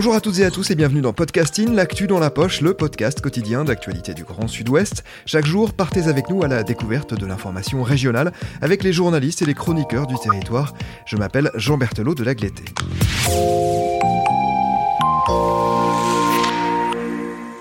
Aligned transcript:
Bonjour 0.00 0.14
à 0.14 0.22
toutes 0.22 0.38
et 0.38 0.46
à 0.46 0.50
tous 0.50 0.70
et 0.70 0.74
bienvenue 0.76 1.02
dans 1.02 1.12
Podcasting, 1.12 1.74
l'actu 1.74 2.06
dans 2.06 2.18
la 2.18 2.30
poche, 2.30 2.62
le 2.62 2.72
podcast 2.72 3.20
quotidien 3.20 3.64
d'actualité 3.64 4.14
du 4.14 4.24
Grand 4.24 4.48
Sud-Ouest. 4.48 5.04
Chaque 5.26 5.44
jour, 5.44 5.74
partez 5.74 6.08
avec 6.08 6.30
nous 6.30 6.42
à 6.42 6.48
la 6.48 6.62
découverte 6.62 7.12
de 7.12 7.26
l'information 7.26 7.82
régionale 7.82 8.32
avec 8.62 8.82
les 8.82 8.94
journalistes 8.94 9.42
et 9.42 9.44
les 9.44 9.52
chroniqueurs 9.52 10.06
du 10.06 10.18
territoire. 10.18 10.72
Je 11.04 11.18
m'appelle 11.18 11.50
Jean 11.54 11.76
Berthelot 11.76 12.14
de 12.14 12.24
Lagleté. 12.24 12.64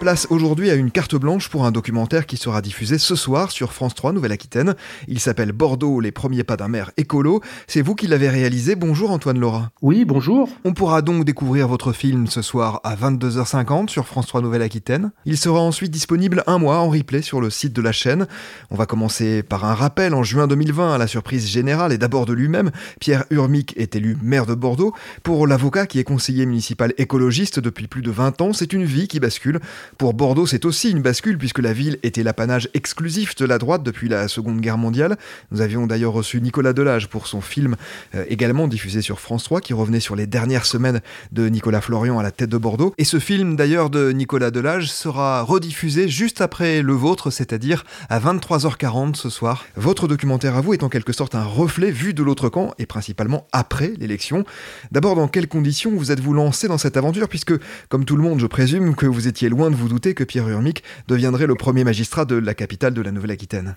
Place 0.10 0.26
aujourd'hui 0.32 0.72
à 0.72 0.74
une 0.74 0.90
carte 0.90 1.16
blanche 1.16 1.50
pour 1.50 1.68
un 1.68 1.72
documentaire 1.72 2.26
qui 2.26 2.36
sera 2.36 2.64
diffusé 2.64 2.98
ce 2.98 3.16
soir 3.16 3.52
sur 3.52 3.74
France 3.74 3.94
3 3.94 4.12
Nouvelle-Aquitaine. 4.12 4.74
Il 5.08 5.20
s'appelle 5.20 5.52
Bordeaux, 5.52 6.00
les 6.00 6.12
premiers 6.12 6.44
pas 6.44 6.58
d'un 6.58 6.68
maire 6.68 6.90
écolo. 6.98 7.42
C'est 7.68 7.84
vous 7.84 7.94
qui 7.94 8.08
l'avez 8.08 8.28
réalisé. 8.28 8.74
Bonjour 8.74 9.12
Antoine 9.12 9.38
Laura. 9.38 9.70
Oui, 9.84 10.06
bonjour. 10.06 10.50
On 10.66 10.74
pourra 10.74 11.04
donc 11.04 11.26
découvrir 11.26 11.68
votre 11.68 11.94
film 11.94 12.26
ce 12.26 12.42
soir 12.42 12.82
à 12.84 12.96
22h50 12.96 13.90
sur 13.90 14.08
France 14.08 14.26
3 14.26 14.42
Nouvelle-Aquitaine. 14.42 15.12
Il 15.26 15.38
sera 15.38 15.60
ensuite 15.60 15.92
disponible 15.92 16.44
un 16.48 16.58
mois 16.58 16.80
en 16.80 16.90
replay 16.90 17.22
sur 17.22 17.40
le 17.40 17.52
site 17.52 17.74
de 17.74 17.82
la 17.84 17.92
chaîne. 17.92 18.26
On 18.72 18.76
va 18.76 18.88
commencer 18.88 19.44
par 19.44 19.64
un 19.64 19.76
rappel. 19.76 20.16
En 20.16 20.24
juin 20.24 20.48
2020, 20.48 20.96
à 20.96 20.98
la 20.98 21.06
surprise 21.06 21.48
générale 21.48 21.94
et 21.94 22.00
d'abord 22.00 22.26
de 22.26 22.34
lui-même, 22.34 22.72
Pierre 23.00 23.26
Urmic 23.30 23.76
est 23.78 23.96
élu 23.96 24.18
maire 24.24 24.48
de 24.48 24.56
Bordeaux. 24.56 24.92
Pour 25.22 25.46
l'avocat 25.46 25.86
qui 25.86 26.00
est 26.00 26.04
conseiller 26.04 26.48
municipal 26.48 26.96
écologiste 26.98 27.60
depuis 27.60 27.86
plus 27.86 28.02
de 28.02 28.10
20 28.10 28.42
ans, 28.42 28.54
c'est 28.54 28.74
une 28.74 28.86
vie 28.86 29.08
qui 29.08 29.20
bascule. 29.20 29.60
Pour 30.00 30.14
Bordeaux, 30.14 30.46
c'est 30.46 30.64
aussi 30.64 30.92
une 30.92 31.02
bascule 31.02 31.38
puisque 31.38 31.60
la 31.60 31.74
ville 31.74 32.00
était 32.04 32.24
l'apanage 32.24 32.70
exclusif 32.74 33.36
de 33.36 33.44
la 33.44 33.58
droite 33.58 33.84
depuis 33.84 34.08
la 34.08 34.30
Seconde 34.30 34.62
Guerre 34.62 34.78
mondiale. 34.78 35.18
Nous 35.52 35.60
avions 35.60 35.88
d'ailleurs 35.88 36.14
reçu 36.14 36.40
Nicolas 36.40 36.72
Delage 36.72 37.10
pour 37.10 37.28
son 37.28 37.42
film 37.42 37.76
euh, 38.16 38.24
également 38.30 38.70
diffusé 38.70 39.02
sur 39.02 39.20
France 39.20 39.44
3 39.44 39.60
qui 39.60 39.74
revenait 39.74 40.00
sur 40.00 40.16
les 40.16 40.26
dernières 40.26 40.66
semaines 40.66 41.02
de 41.34 41.50
Nicolas 41.50 41.82
Florian 41.82 42.18
à 42.18 42.24
la 42.24 42.32
tête 42.32 42.50
de 42.50 42.58
Bordeaux. 42.58 42.94
Et 42.98 43.04
ce 43.04 43.20
film 43.20 43.58
d'ailleurs 43.58 43.90
de 43.90 44.14
Nicolas 44.14 44.52
Delage 44.52 44.90
sera 44.90 45.42
rediffusé 45.42 46.08
juste 46.08 46.40
après 46.40 46.82
le 46.82 46.94
vôtre, 46.94 47.30
c'est-à-dire 47.30 47.84
à 48.08 48.22
23h40 48.22 49.16
ce 49.16 49.30
soir. 49.30 49.66
Votre 49.76 50.08
documentaire 50.08 50.56
à 50.56 50.62
vous 50.62 50.74
est 50.74 50.84
en 50.84 50.88
quelque 50.88 51.12
sorte 51.12 51.36
un 51.36 51.44
reflet 51.44 51.92
vu 51.92 52.14
de 52.14 52.24
l'autre 52.24 52.48
camp 52.48 52.74
et 52.80 52.86
principalement 52.86 53.48
après 53.52 53.92
l'élection. 53.98 54.46
D'abord, 54.94 55.18
dans 55.18 55.28
quelles 55.28 55.50
conditions 55.50 55.92
vous 55.94 56.14
êtes-vous 56.14 56.32
lancé 56.32 56.70
dans 56.70 56.78
cette 56.78 56.96
aventure? 56.96 57.28
Puisque, 57.28 57.54
comme 57.90 58.06
tout 58.06 58.16
le 58.16 58.24
monde, 58.24 58.40
je 58.40 58.48
présume 58.48 58.96
que 58.96 59.06
vous 59.06 59.28
étiez 59.28 59.50
loin 59.50 59.70
de 59.70 59.76
vous 59.76 59.89
douter 59.90 60.14
que 60.14 60.24
Pierre 60.24 60.48
Urmic 60.48 60.84
deviendrait 61.10 61.48
le 61.48 61.56
premier 61.56 61.84
magistrat 61.84 62.24
de 62.24 62.36
la 62.36 62.54
capitale 62.54 62.94
de 62.94 63.02
la 63.02 63.12
Nouvelle-Aquitaine. 63.12 63.76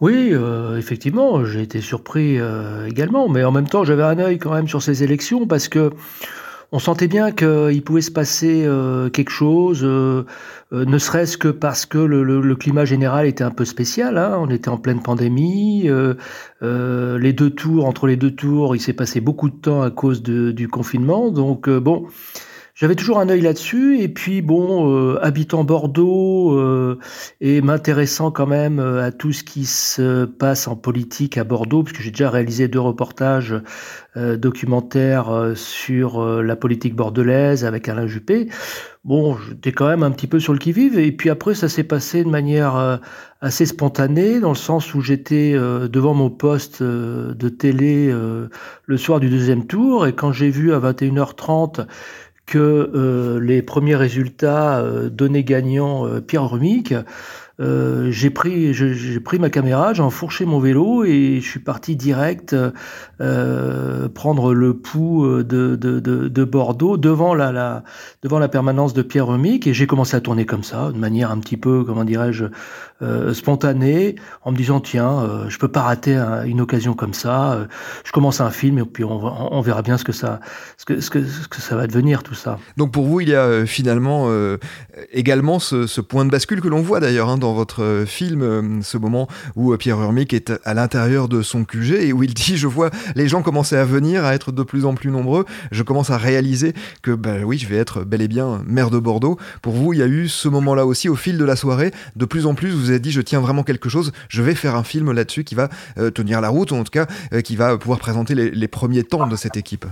Oui, 0.00 0.28
euh, 0.32 0.78
effectivement, 0.78 1.44
j'ai 1.44 1.62
été 1.62 1.80
surpris 1.80 2.38
euh, 2.38 2.86
également, 2.86 3.28
mais 3.28 3.42
en 3.42 3.50
même 3.50 3.68
temps, 3.68 3.82
j'avais 3.82 4.04
un 4.04 4.18
œil 4.18 4.38
quand 4.38 4.54
même 4.54 4.68
sur 4.68 4.82
ces 4.82 5.02
élections 5.02 5.46
parce 5.46 5.68
que 5.68 5.90
on 6.72 6.80
sentait 6.80 7.06
bien 7.06 7.30
qu'il 7.30 7.82
pouvait 7.84 8.00
se 8.00 8.10
passer 8.10 8.64
euh, 8.66 9.08
quelque 9.08 9.30
chose, 9.30 9.84
ne 9.84 10.98
serait-ce 10.98 11.38
que 11.38 11.48
parce 11.48 11.86
que 11.86 11.96
le, 11.96 12.56
climat 12.56 12.84
général 12.84 13.26
était 13.26 13.44
un 13.44 13.52
peu 13.52 13.64
spécial. 13.64 14.18
Hein. 14.18 14.36
on 14.38 14.50
était 14.50 14.68
en 14.68 14.76
pleine 14.76 15.00
pandémie. 15.00 15.88
les 16.60 17.32
deux 17.32 17.50
tours, 17.50 17.86
entre 17.86 18.08
les 18.08 18.16
deux 18.16 18.34
tours, 18.34 18.74
il 18.74 18.80
s'est 18.80 18.92
passé 18.92 19.20
beaucoup 19.20 19.48
de 19.48 19.54
temps 19.54 19.80
à 19.82 19.90
cause 19.90 20.22
du 20.22 20.68
confinement. 20.68 21.30
Donc 21.30 21.70
bon, 21.70 22.08
j'avais 22.76 22.94
toujours 22.94 23.18
un 23.18 23.28
œil 23.30 23.40
là-dessus. 23.40 24.00
Et 24.00 24.08
puis, 24.08 24.42
bon, 24.42 24.92
euh, 24.92 25.18
habitant 25.22 25.64
Bordeaux 25.64 26.58
euh, 26.58 26.98
et 27.40 27.62
m'intéressant 27.62 28.30
quand 28.30 28.46
même 28.46 28.78
euh, 28.78 29.02
à 29.02 29.12
tout 29.12 29.32
ce 29.32 29.42
qui 29.42 29.64
se 29.64 30.26
passe 30.26 30.68
en 30.68 30.76
politique 30.76 31.38
à 31.38 31.44
Bordeaux, 31.44 31.82
puisque 31.82 32.02
j'ai 32.02 32.10
déjà 32.10 32.28
réalisé 32.28 32.68
deux 32.68 32.80
reportages 32.80 33.56
documentaires 34.16 35.52
sur 35.56 36.24
la 36.24 36.56
politique 36.56 36.96
bordelaise 36.96 37.66
avec 37.66 37.86
Alain 37.86 38.06
Juppé. 38.06 38.48
Bon, 39.04 39.36
j'étais 39.36 39.72
quand 39.72 39.86
même 39.86 40.02
un 40.02 40.10
petit 40.10 40.26
peu 40.26 40.40
sur 40.40 40.54
le 40.54 40.58
qui-vive. 40.58 40.98
Et 40.98 41.12
puis 41.12 41.28
après, 41.28 41.54
ça 41.54 41.68
s'est 41.68 41.84
passé 41.84 42.24
de 42.24 42.28
manière 42.30 43.00
assez 43.42 43.66
spontanée, 43.66 44.40
dans 44.40 44.48
le 44.48 44.54
sens 44.56 44.94
où 44.94 45.02
j'étais 45.02 45.52
devant 45.52 46.14
mon 46.14 46.30
poste 46.30 46.82
de 46.82 47.48
télé 47.50 48.10
le 48.10 48.96
soir 48.96 49.20
du 49.20 49.28
deuxième 49.28 49.66
tour. 49.66 50.06
Et 50.06 50.14
quand 50.14 50.32
j'ai 50.32 50.48
vu 50.48 50.72
à 50.72 50.80
21h30 50.80 51.86
que 52.46 52.58
euh, 52.58 53.40
les 53.40 53.60
premiers 53.60 53.96
résultats 53.96 54.78
euh, 54.78 55.10
donnaient 55.10 55.44
gagnant 55.44 56.06
euh, 56.06 56.20
Pierre 56.20 56.48
Rumic. 56.48 56.94
J'ai 57.58 58.28
pris, 58.28 58.74
j'ai 58.74 59.18
pris 59.18 59.38
ma 59.38 59.48
caméra, 59.48 59.94
j'ai 59.94 60.02
enfourché 60.02 60.44
mon 60.44 60.60
vélo 60.60 61.04
et 61.04 61.40
je 61.40 61.48
suis 61.48 61.58
parti 61.58 61.96
direct 61.96 62.54
prendre 63.18 64.52
le 64.52 64.74
pouls 64.74 65.26
de, 65.42 65.42
de, 65.42 65.98
de, 65.98 66.28
de, 66.28 66.44
Bordeaux 66.44 66.98
devant 66.98 67.34
la, 67.34 67.52
la, 67.52 67.82
devant 68.22 68.38
la 68.38 68.48
permanence 68.48 68.92
de 68.92 69.00
Pierre 69.00 69.28
Remic 69.28 69.66
et 69.66 69.72
j'ai 69.72 69.86
commencé 69.86 70.14
à 70.18 70.20
tourner 70.20 70.44
comme 70.44 70.64
ça, 70.64 70.92
de 70.92 70.98
manière 70.98 71.30
un 71.30 71.38
petit 71.38 71.56
peu, 71.56 71.82
comment 71.82 72.04
dirais-je, 72.04 72.44
euh, 73.02 73.34
spontanée, 73.34 74.16
en 74.42 74.52
me 74.52 74.56
disant 74.56 74.80
tiens, 74.80 75.20
euh, 75.20 75.50
je 75.50 75.58
peux 75.58 75.68
pas 75.68 75.82
rater 75.82 76.16
une 76.46 76.62
occasion 76.62 76.94
comme 76.94 77.12
ça. 77.12 77.52
Euh, 77.52 77.66
je 78.04 78.12
commence 78.12 78.40
un 78.40 78.50
film 78.50 78.78
et 78.78 78.84
puis 78.84 79.04
on, 79.04 79.60
verra 79.60 79.82
bien 79.82 79.98
ce 79.98 80.04
que 80.04 80.12
ça, 80.12 80.40
ce 80.78 80.86
que, 80.86 81.00
ce 81.00 81.10
que, 81.10 81.22
ce 81.22 81.46
que 81.46 81.60
ça 81.60 81.76
va 81.76 81.86
devenir 81.86 82.22
tout 82.22 82.34
ça. 82.34 82.58
Donc 82.78 82.92
pour 82.92 83.04
vous, 83.04 83.20
il 83.20 83.28
y 83.28 83.34
a 83.34 83.66
finalement 83.66 84.30
également 85.12 85.58
ce, 85.58 86.00
point 86.00 86.24
de 86.24 86.30
bascule 86.30 86.60
que 86.60 86.68
l'on 86.68 86.80
voit 86.80 87.00
d'ailleurs 87.00 87.28
hein, 87.28 87.36
dans 87.36 87.52
votre 87.52 88.04
film, 88.06 88.82
ce 88.82 88.96
moment 88.96 89.28
où 89.56 89.76
Pierre 89.76 90.00
Urmic 90.00 90.32
est 90.32 90.52
à 90.64 90.72
l'intérieur 90.72 91.28
de 91.28 91.42
son 91.42 91.64
QG 91.64 91.92
et 91.92 92.12
où 92.12 92.22
il 92.22 92.32
dit 92.32 92.56
Je 92.56 92.66
vois 92.66 92.90
les 93.14 93.28
gens 93.28 93.42
commencer 93.42 93.76
à 93.76 93.84
venir, 93.84 94.24
à 94.24 94.34
être 94.34 94.52
de 94.52 94.62
plus 94.62 94.86
en 94.86 94.94
plus 94.94 95.10
nombreux. 95.10 95.44
Je 95.70 95.82
commence 95.82 96.10
à 96.10 96.16
réaliser 96.16 96.72
que, 97.02 97.10
ben 97.10 97.44
oui, 97.44 97.58
je 97.58 97.66
vais 97.68 97.76
être 97.76 98.04
bel 98.04 98.22
et 98.22 98.28
bien 98.28 98.62
maire 98.66 98.90
de 98.90 98.98
Bordeaux. 98.98 99.38
Pour 99.60 99.74
vous, 99.74 99.92
il 99.92 99.98
y 99.98 100.02
a 100.02 100.06
eu 100.06 100.28
ce 100.28 100.48
moment-là 100.48 100.86
aussi 100.86 101.08
au 101.08 101.16
fil 101.16 101.36
de 101.36 101.44
la 101.44 101.56
soirée. 101.56 101.92
De 102.14 102.24
plus 102.24 102.46
en 102.46 102.54
plus, 102.54 102.70
vous 102.70 102.85
vous 102.86 102.92
êtes 102.92 103.02
dit 103.02 103.12
Je 103.12 103.20
tiens 103.20 103.40
vraiment 103.40 103.62
quelque 103.62 103.88
chose, 103.88 104.12
je 104.28 104.42
vais 104.42 104.54
faire 104.54 104.74
un 104.74 104.84
film 104.84 105.12
là-dessus 105.12 105.44
qui 105.44 105.54
va 105.54 105.68
tenir 106.14 106.40
la 106.40 106.48
route, 106.48 106.72
ou 106.72 106.76
en 106.76 106.84
tout 106.84 106.90
cas 106.90 107.06
qui 107.42 107.56
va 107.56 107.76
pouvoir 107.78 107.98
présenter 107.98 108.34
les, 108.34 108.68
premiers 108.68 109.04
temps 109.04 109.26
de 109.26 109.36
cette 109.36 109.56
équipe. 109.56 109.86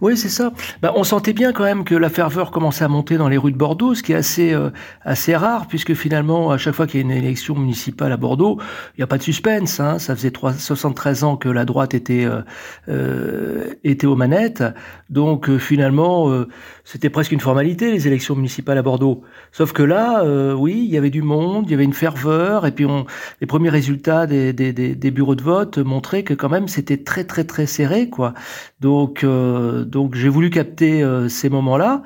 Oui, 0.00 0.16
c'est 0.16 0.28
ça. 0.28 0.52
Ben, 0.82 0.92
on 0.94 1.04
sentait 1.04 1.32
bien 1.32 1.52
quand 1.52 1.64
même 1.64 1.84
que 1.84 1.94
la 1.94 2.08
ferveur 2.08 2.50
commençait 2.50 2.84
à 2.84 2.88
monter 2.88 3.16
dans 3.16 3.28
les 3.28 3.36
rues 3.36 3.52
de 3.52 3.56
Bordeaux, 3.56 3.94
ce 3.94 4.02
qui 4.02 4.12
est 4.12 4.16
assez, 4.16 4.56
assez 5.04 5.34
rare, 5.34 5.66
puisque 5.66 5.94
finalement, 5.94 6.50
à 6.50 6.58
chaque 6.58 6.74
fois 6.74 6.86
qu'il 6.86 7.00
y 7.00 7.02
a 7.02 7.06
une 7.06 7.10
élection, 7.10 7.40
municipale 7.54 8.12
à 8.12 8.16
Bordeaux, 8.16 8.58
il 8.94 9.00
n'y 9.00 9.04
a 9.04 9.06
pas 9.06 9.18
de 9.18 9.22
suspense. 9.22 9.80
Hein. 9.80 9.98
Ça 9.98 10.14
faisait 10.14 10.32
73 10.32 11.24
ans 11.24 11.36
que 11.36 11.48
la 11.48 11.64
droite 11.64 11.94
était, 11.94 12.24
euh, 12.24 12.42
euh, 12.88 13.74
était 13.84 14.06
aux 14.06 14.16
manettes. 14.16 14.64
Donc 15.08 15.48
euh, 15.48 15.58
finalement, 15.58 16.44
c'était 16.84 17.10
presque 17.10 17.32
une 17.32 17.40
formalité, 17.40 17.90
les 17.90 18.06
élections 18.06 18.34
municipales 18.34 18.78
à 18.78 18.82
Bordeaux. 18.82 19.22
Sauf 19.52 19.72
que 19.72 19.82
là, 19.82 20.24
oui, 20.54 20.84
il 20.84 20.90
y 20.92 20.98
avait 20.98 21.10
du 21.10 21.22
monde, 21.22 21.64
il 21.66 21.70
y 21.70 21.74
avait 21.74 21.84
une 21.84 21.92
ferveur, 21.92 22.39
et 22.66 22.70
puis 22.70 22.86
on, 22.86 23.06
les 23.40 23.46
premiers 23.46 23.70
résultats 23.70 24.26
des, 24.26 24.52
des, 24.52 24.72
des, 24.72 25.10
bureaux 25.10 25.34
de 25.34 25.42
vote 25.42 25.78
montraient 25.78 26.22
que 26.22 26.34
quand 26.34 26.48
même 26.48 26.68
c'était 26.68 26.98
très 26.98 27.24
très 27.24 27.44
très 27.44 27.66
serré. 27.66 28.08
quoi. 28.08 28.34
Donc, 28.80 29.24
donc 29.24 30.14
j'ai 30.14 30.28
voulu 30.28 30.50
capter 30.50 31.04
ces 31.28 31.48
moments-là. 31.48 32.02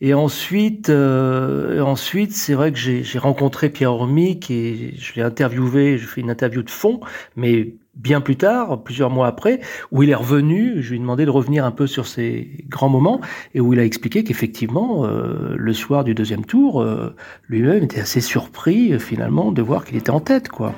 Et 0.00 0.14
ensuite, 0.14 0.90
ensuite 0.90 2.32
c'est 2.32 2.54
vrai 2.54 2.72
que 2.72 2.78
j'ai 2.78 3.18
rencontré 3.18 3.70
Pierre 3.70 3.92
Hormic 3.92 4.50
et 4.50 4.94
je 4.98 5.14
l'ai 5.14 5.22
interviewé, 5.22 5.98
je 5.98 6.06
fais 6.06 6.20
une 6.20 6.30
interview 6.30 6.62
de 6.62 6.70
fond, 6.70 7.00
mais 7.36 7.74
bien 7.96 8.20
plus 8.20 8.36
tard, 8.36 8.82
plusieurs 8.82 9.10
mois 9.10 9.26
après, 9.26 9.60
où 9.90 10.02
il 10.02 10.10
est 10.10 10.14
revenu, 10.14 10.82
je 10.82 10.90
lui 10.90 10.96
ai 10.96 11.00
demandé 11.00 11.24
de 11.24 11.30
revenir 11.30 11.64
un 11.64 11.70
peu 11.70 11.86
sur 11.86 12.06
ces 12.06 12.64
grands 12.68 12.88
moments, 12.88 13.20
et 13.54 13.60
où 13.60 13.72
il 13.72 13.80
a 13.80 13.84
expliqué 13.84 14.22
qu'effectivement, 14.24 15.04
euh, 15.04 15.54
le 15.56 15.72
soir 15.72 16.04
du 16.04 16.14
deuxième 16.14 16.44
tour, 16.44 16.82
euh, 16.82 17.14
lui-même 17.48 17.84
était 17.84 18.00
assez 18.00 18.20
surpris 18.20 18.92
euh, 18.92 18.98
finalement 18.98 19.52
de 19.52 19.62
voir 19.62 19.84
qu'il 19.84 19.96
était 19.96 20.10
en 20.10 20.20
tête, 20.20 20.48
quoi. 20.48 20.74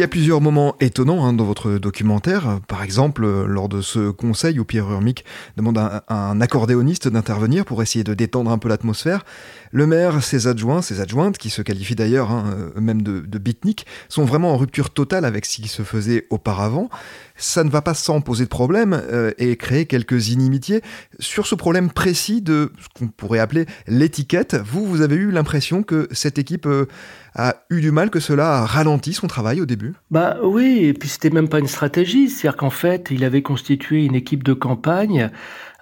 Y 0.00 0.04
a 0.04 0.08
plusieurs 0.08 0.40
moments 0.40 0.76
étonnants 0.80 1.26
hein, 1.26 1.34
dans 1.34 1.44
votre 1.44 1.72
documentaire. 1.72 2.60
Par 2.68 2.82
exemple, 2.82 3.26
lors 3.44 3.68
de 3.68 3.82
ce 3.82 4.10
conseil 4.10 4.58
où 4.58 4.64
Pierre 4.64 4.90
Urmic 4.90 5.26
demande 5.58 5.76
à 5.76 6.04
un 6.08 6.40
accordéoniste 6.40 7.06
d'intervenir 7.08 7.66
pour 7.66 7.82
essayer 7.82 8.02
de 8.02 8.14
détendre 8.14 8.50
un 8.50 8.56
peu 8.56 8.70
l'atmosphère. 8.70 9.24
Le 9.72 9.86
maire, 9.86 10.22
ses 10.22 10.46
adjoints, 10.46 10.80
ses 10.80 11.00
adjointes, 11.00 11.36
qui 11.36 11.50
se 11.50 11.60
qualifient 11.60 11.96
d'ailleurs 11.96 12.30
hein, 12.30 12.70
eux-mêmes 12.76 13.02
de, 13.02 13.20
de 13.20 13.38
beatnik, 13.38 13.84
sont 14.08 14.24
vraiment 14.24 14.54
en 14.54 14.56
rupture 14.56 14.88
totale 14.88 15.26
avec 15.26 15.44
ce 15.44 15.56
qui 15.56 15.68
se 15.68 15.82
faisait 15.82 16.26
auparavant. 16.30 16.88
Ça 17.36 17.62
ne 17.62 17.70
va 17.70 17.82
pas 17.82 17.94
sans 17.94 18.22
poser 18.22 18.44
de 18.44 18.48
problème 18.48 18.94
euh, 18.94 19.32
et 19.36 19.56
créer 19.56 19.84
quelques 19.84 20.30
inimitiés. 20.30 20.82
Sur 21.18 21.46
ce 21.46 21.54
problème 21.54 21.90
précis 21.90 22.40
de 22.40 22.72
ce 22.80 22.88
qu'on 22.98 23.08
pourrait 23.08 23.38
appeler 23.38 23.66
l'étiquette, 23.86 24.56
vous, 24.64 24.86
vous 24.86 25.02
avez 25.02 25.16
eu 25.16 25.30
l'impression 25.30 25.82
que 25.82 26.08
cette 26.10 26.38
équipe 26.38 26.66
euh, 26.66 26.86
a 27.34 27.59
eu 27.70 27.80
du 27.80 27.92
mal, 27.92 28.10
que 28.10 28.20
cela 28.20 28.58
a 28.58 28.66
ralenti 28.66 29.12
son 29.12 29.26
travail 29.26 29.60
au 29.60 29.66
début 29.66 29.94
Bah 30.10 30.36
oui, 30.42 30.80
et 30.84 30.92
puis 30.92 31.08
c'était 31.08 31.30
même 31.30 31.48
pas 31.48 31.60
une 31.60 31.68
stratégie, 31.68 32.28
c'est-à-dire 32.28 32.56
qu'en 32.56 32.70
fait, 32.70 33.08
il 33.10 33.24
avait 33.24 33.42
constitué 33.42 34.04
une 34.04 34.14
équipe 34.14 34.42
de 34.42 34.52
campagne 34.52 35.30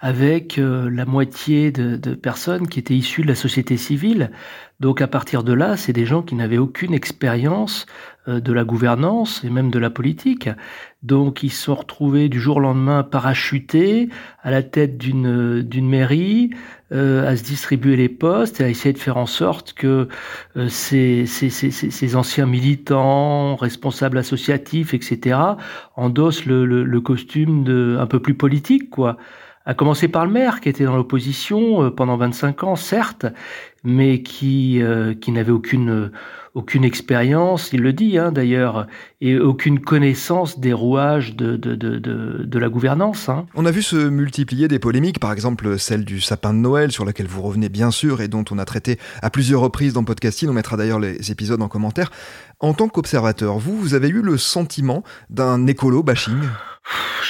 avec 0.01 0.59
euh, 0.59 0.89
la 0.91 1.05
moitié 1.05 1.73
de, 1.73 1.97
de, 1.97 2.15
personnes 2.15 2.69
qui 2.69 2.79
étaient 2.79 2.95
issues 2.95 3.23
de 3.23 3.29
la 3.29 3.35
société 3.35 3.77
civile. 3.77 4.31
Donc 4.81 5.01
à 5.01 5.09
partir 5.09 5.43
de 5.43 5.53
là, 5.53 5.77
c'est 5.77 5.93
des 5.93 6.07
gens 6.07 6.23
qui 6.23 6.37
n'avaient 6.37 6.59
aucune 6.59 6.95
expérience 6.95 7.87
euh, 8.29 8.41
de 8.41 8.53
la 8.53 8.65
gouvernance 8.65 9.43
et 9.43 9.51
même 9.51 9.71
de 9.71 9.79
la 9.79 9.91
politique. 9.91 10.49
Donc 11.03 11.43
ils 11.43 11.51
se 11.51 11.65
sont 11.65 11.75
retrouvés 11.75 12.29
du 12.29 12.41
jour 12.41 12.59
au 12.59 12.61
lendemain 12.61 13.03
parachutés 13.03 14.09
à 14.43 14.51
la 14.51 14.63
tête 14.63 14.99
d'une 14.99 15.63
d'une 15.63 15.89
mairie, 15.89 16.51
euh, 16.93 17.29
à 17.29 17.37
se 17.37 17.43
distribuer 17.43 17.97
les 17.97 18.09
postes 18.09 18.61
et 18.61 18.65
à 18.65 18.69
essayer 18.69 18.93
de 18.93 18.99
faire 18.99 19.17
en 19.17 19.27
sorte 19.27 19.73
que 19.73 20.09
euh, 20.57 20.69
ces, 20.69 21.27
ces, 21.27 21.51
ces, 21.51 21.71
ces, 21.71 22.17
anciens 22.17 22.47
militants, 22.47 23.57
responsables 23.57 24.19
associatifs, 24.19 24.95
etc., 24.95 25.39
endossent 25.97 26.47
le, 26.47 26.67
le, 26.67 26.85
le 26.85 27.01
costume 27.01 27.65
de, 27.65 27.97
un 27.99 28.07
peu 28.07 28.21
plus 28.21 28.35
politique, 28.35 28.91
quoi 28.91 29.17
à 29.69 29.75
commencer 29.75 30.09
par 30.09 30.25
le 30.25 30.33
maire 30.33 30.63
qui 30.63 30.71
était 30.71 30.85
dans 30.85 30.97
l'opposition 30.97 31.85
euh, 31.85 31.91
pendant 31.91 32.17
25 32.17 32.65
ans, 32.65 32.75
certes, 32.75 33.27
mais 33.85 34.23
qui, 34.23 34.83
euh, 34.83 35.13
qui 35.13 35.31
n'avait 35.31 35.53
aucune, 35.53 36.11
aucune 36.55 36.85
expérience, 36.85 37.75
il 37.75 37.83
le 37.83 37.93
dit 37.93 38.17
hein, 38.17 38.33
d'ailleurs, 38.33 38.87
et 39.21 39.39
aucune 39.39 39.79
connaissance 39.79 40.59
des 40.59 40.73
rouages 40.73 41.37
de, 41.37 41.57
de, 41.57 41.75
de, 41.75 41.99
de, 41.99 42.59
la 42.59 42.69
gouvernance. 42.71 43.29
Hein. 43.29 43.45
On 43.55 43.67
a 43.67 43.71
vu 43.71 43.83
se 43.83 43.97
multiplier 43.97 44.69
des 44.69 44.79
polémiques, 44.79 45.19
par 45.19 45.33
exemple 45.33 45.79
celle 45.79 46.07
du 46.07 46.23
sapin 46.23 46.55
de 46.55 46.59
Noël, 46.59 46.91
sur 46.91 47.05
laquelle 47.05 47.27
vous 47.27 47.43
revenez 47.43 47.69
bien 47.69 47.91
sûr 47.91 48.23
et 48.23 48.29
dont 48.29 48.47
on 48.51 48.57
a 48.57 48.65
traité 48.65 48.99
à 49.21 49.29
plusieurs 49.29 49.61
reprises 49.61 49.93
dans 49.93 50.03
Podcasting, 50.03 50.49
on 50.49 50.55
mettra 50.55 50.79
d'ailleurs 50.79 50.99
les 50.99 51.31
épisodes 51.31 51.61
en 51.61 51.69
commentaire. 51.69 52.11
En 52.59 52.73
tant 52.73 52.89
qu'observateur, 52.89 53.59
vous, 53.59 53.77
vous 53.77 53.93
avez 53.93 54.09
eu 54.09 54.23
le 54.23 54.39
sentiment 54.39 55.05
d'un 55.29 55.67
écolo 55.67 56.03
bashing? 56.03 56.41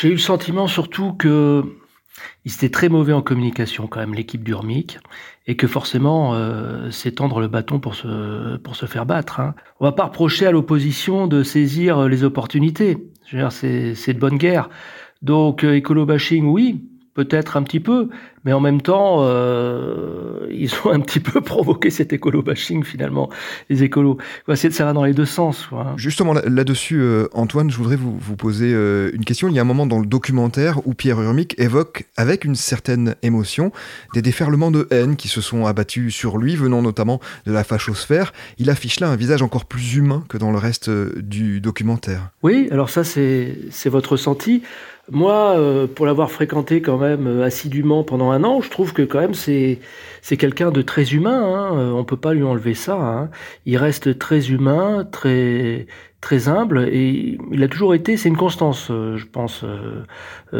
J'ai 0.00 0.06
eu 0.06 0.12
le 0.12 0.18
sentiment 0.18 0.68
surtout 0.68 1.14
que 1.14 1.64
ils 2.44 2.52
étaient 2.52 2.70
très 2.70 2.88
mauvais 2.88 3.12
en 3.12 3.22
communication 3.22 3.86
quand 3.86 4.00
même, 4.00 4.14
l'équipe 4.14 4.42
d'Urmic, 4.42 4.98
et 5.46 5.56
que 5.56 5.66
forcément, 5.66 6.34
euh, 6.34 6.90
c'est 6.90 7.12
tendre 7.12 7.40
le 7.40 7.48
bâton 7.48 7.80
pour 7.80 7.94
se, 7.94 8.56
pour 8.58 8.76
se 8.76 8.86
faire 8.86 9.06
battre. 9.06 9.40
Hein. 9.40 9.54
On 9.80 9.84
va 9.84 9.92
pas 9.92 10.04
reprocher 10.04 10.46
à 10.46 10.50
l'opposition 10.50 11.26
de 11.26 11.42
saisir 11.42 12.08
les 12.08 12.24
opportunités. 12.24 12.98
C'est 13.50 14.14
de 14.14 14.18
bonne 14.18 14.38
guerre. 14.38 14.70
Donc, 15.22 15.64
euh, 15.64 15.74
écolo-bashing, 15.74 16.44
oui, 16.44 16.84
peut-être 17.14 17.56
un 17.56 17.62
petit 17.62 17.80
peu, 17.80 18.10
mais 18.44 18.52
en 18.52 18.60
même 18.60 18.80
temps, 18.80 19.18
euh, 19.20 20.46
ils 20.50 20.70
ont 20.84 20.90
un 20.90 21.00
petit 21.00 21.20
peu 21.20 21.40
provoqué 21.42 21.90
cet 21.90 22.12
écolo-bashing 22.12 22.84
finalement, 22.84 23.28
les 23.68 23.82
écolos. 23.82 24.18
Ça 24.70 24.84
va 24.84 24.92
dans 24.92 25.04
les 25.04 25.14
deux 25.14 25.24
sens. 25.24 25.66
Quoi. 25.66 25.94
Justement, 25.96 26.34
là-dessus, 26.34 27.00
euh, 27.00 27.28
Antoine, 27.32 27.70
je 27.70 27.76
voudrais 27.76 27.96
vous, 27.96 28.16
vous 28.18 28.36
poser 28.36 28.72
euh, 28.72 29.10
une 29.14 29.24
question. 29.24 29.48
Il 29.48 29.54
y 29.54 29.58
a 29.58 29.62
un 29.62 29.64
moment 29.64 29.86
dans 29.86 29.98
le 29.98 30.06
documentaire 30.06 30.86
où 30.86 30.94
Pierre 30.94 31.20
Urmic 31.20 31.58
évoque 31.58 32.06
avec 32.16 32.44
une 32.44 32.54
certaine 32.54 33.14
émotion 33.22 33.72
des 34.14 34.22
déferlements 34.22 34.70
de 34.70 34.86
haine 34.90 35.16
qui 35.16 35.28
se 35.28 35.40
sont 35.40 35.66
abattus 35.66 36.14
sur 36.14 36.38
lui, 36.38 36.56
venant 36.56 36.82
notamment 36.82 37.20
de 37.46 37.52
la 37.52 37.64
fachosphère. 37.64 38.32
Il 38.58 38.70
affiche 38.70 39.00
là 39.00 39.08
un 39.08 39.16
visage 39.16 39.42
encore 39.42 39.64
plus 39.64 39.96
humain 39.96 40.24
que 40.28 40.38
dans 40.38 40.50
le 40.50 40.58
reste 40.58 40.90
du 40.90 41.60
documentaire. 41.60 42.30
Oui, 42.42 42.68
alors 42.70 42.90
ça, 42.90 43.04
c'est 43.04 43.88
votre 43.88 44.12
ressenti. 44.12 44.62
Moi, 45.10 45.56
pour 45.94 46.04
l'avoir 46.04 46.30
fréquenté 46.30 46.82
quand 46.82 46.98
même 46.98 47.40
assidûment 47.40 48.04
pendant 48.04 48.27
un 48.30 48.44
an, 48.44 48.60
je 48.60 48.70
trouve 48.70 48.92
que 48.92 49.02
quand 49.02 49.20
même 49.20 49.34
c'est 49.34 49.78
c'est 50.22 50.36
quelqu'un 50.36 50.70
de 50.70 50.82
très 50.82 51.14
humain. 51.14 51.42
Hein. 51.42 51.78
Euh, 51.78 51.90
on 51.92 52.04
peut 52.04 52.16
pas 52.16 52.34
lui 52.34 52.42
enlever 52.42 52.74
ça. 52.74 52.96
Hein. 52.96 53.30
Il 53.66 53.76
reste 53.76 54.18
très 54.18 54.50
humain, 54.50 55.06
très 55.10 55.86
très 56.20 56.48
humble 56.48 56.88
et 56.90 57.38
il 57.52 57.62
a 57.62 57.68
toujours 57.68 57.94
été, 57.94 58.16
c'est 58.16 58.28
une 58.28 58.36
constance, 58.36 58.88
je 58.88 59.24
pense, 59.24 59.64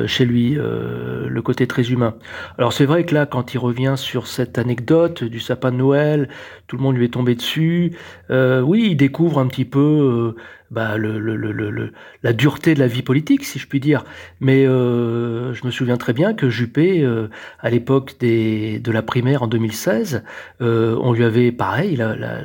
chez 0.06 0.25
lui, 0.25 0.55
le 0.55 1.41
côté 1.43 1.67
très 1.67 1.91
humain. 1.91 2.15
Alors 2.59 2.73
c'est 2.73 2.85
vrai 2.85 3.05
que 3.05 3.12
là, 3.12 3.26
quand 3.26 3.55
il 3.55 3.59
revient 3.59 3.94
sur 3.97 4.29
cette 4.29 4.56
anecdote 4.56 5.25
du 5.25 5.41
sapin 5.41 5.73
de 5.73 5.76
Noël, 5.76 6.29
tout 6.69 6.76
le 6.76 6.82
monde 6.85 6.94
lui 6.97 7.06
est 7.06 7.12
tombé 7.12 7.35
dessus. 7.35 7.97
oui, 8.31 8.91
il 8.91 8.97
découvre 8.97 9.41
un 9.41 9.49
petit 9.49 9.64
peu 9.64 10.37
bah, 10.70 10.97
le, 10.97 11.19
le, 11.19 11.37
le, 11.37 11.93
la 12.23 12.32
dureté 12.32 12.75
de 12.75 12.81
la 12.81 12.87
vie 12.87 13.03
politique, 13.03 13.44
si 13.44 13.59
je 13.59 13.67
puis 13.67 13.81
dire. 13.81 14.05
Mais 14.41 14.67
euh, 14.67 15.55
je 15.55 15.65
me 15.67 15.70
souviens 15.70 15.97
très 15.97 16.12
bien 16.12 16.35
que 16.35 16.50
Juppé, 16.50 17.03
euh, 17.03 17.29
à 17.61 17.70
l'époque 17.70 18.17
de 18.20 18.93
la 18.93 19.03
primaire 19.03 19.43
en 19.43 19.47
2016, 19.47 20.23
euh, 20.61 20.97
on 21.00 21.12
lui 21.12 21.25
avait, 21.25 21.53
pareil, 21.53 21.97
la, 21.97 22.17
la, 22.17 22.41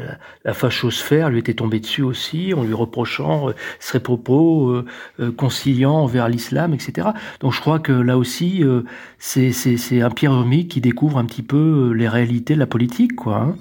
la 0.45 0.53
fachosphère 0.53 1.29
lui 1.29 1.39
était 1.39 1.53
tombée 1.53 1.79
dessus 1.79 2.01
aussi, 2.01 2.53
en 2.53 2.63
lui 2.63 2.73
reprochant 2.73 3.49
euh, 3.49 3.53
ses 3.79 3.99
propos 3.99 4.69
euh, 4.69 4.85
euh, 5.19 5.31
conciliants 5.31 5.95
envers 5.95 6.29
l'islam, 6.29 6.73
etc. 6.73 7.09
Donc 7.39 7.53
je 7.53 7.61
crois 7.61 7.79
que 7.79 7.91
là 7.91 8.17
aussi, 8.17 8.63
c'est 9.19 10.01
un 10.01 10.09
Pierre 10.09 10.33
qui 10.69 10.81
découvre 10.81 11.17
un 11.17 11.25
petit 11.25 11.43
peu 11.43 11.91
les 11.95 12.07
réalités 12.07 12.55
de 12.55 12.59
la 12.59 12.67
politique, 12.67 13.15
quoi. 13.15 13.37
Hein. 13.37 13.55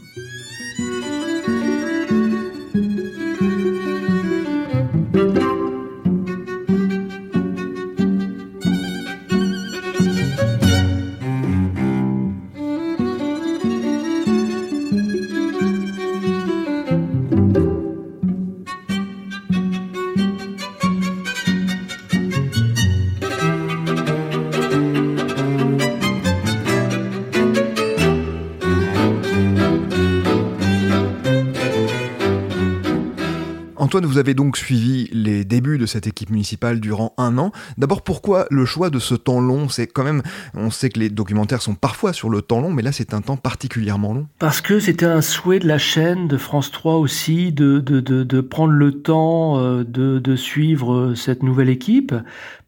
Antoine, 33.82 34.06
vous 34.06 34.18
avez 34.18 34.34
donc 34.34 34.56
suivi 34.56 35.08
les 35.10 35.44
débuts 35.44 35.76
de 35.76 35.86
cette 35.86 36.06
équipe 36.06 36.30
municipale 36.30 36.78
durant 36.78 37.14
un 37.18 37.36
an. 37.36 37.50
D'abord, 37.78 38.02
pourquoi 38.02 38.46
le 38.48 38.64
choix 38.64 38.90
de 38.90 39.00
ce 39.00 39.16
temps 39.16 39.40
long? 39.40 39.68
C'est 39.68 39.88
quand 39.88 40.04
même, 40.04 40.22
on 40.54 40.70
sait 40.70 40.88
que 40.88 41.00
les 41.00 41.10
documentaires 41.10 41.60
sont 41.60 41.74
parfois 41.74 42.12
sur 42.12 42.30
le 42.30 42.42
temps 42.42 42.60
long, 42.60 42.70
mais 42.70 42.82
là 42.82 42.92
c'est 42.92 43.12
un 43.12 43.22
temps 43.22 43.36
particulièrement 43.36 44.14
long. 44.14 44.28
Parce 44.38 44.60
que 44.60 44.78
c'était 44.78 45.06
un 45.06 45.20
souhait 45.20 45.58
de 45.58 45.66
la 45.66 45.78
chaîne 45.78 46.28
de 46.28 46.36
France 46.36 46.70
3 46.70 46.94
aussi 46.94 47.50
de, 47.50 47.80
de, 47.80 47.98
de, 47.98 48.40
prendre 48.40 48.72
le 48.72 49.02
temps 49.02 49.58
euh, 49.58 49.82
de, 49.82 50.20
de 50.20 50.36
suivre 50.36 51.14
cette 51.16 51.42
nouvelle 51.42 51.68
équipe. 51.68 52.14